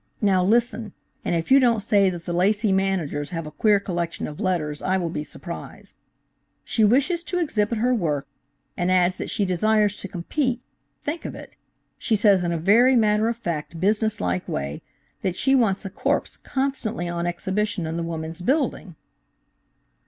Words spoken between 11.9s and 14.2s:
She says in a very matter of fact, business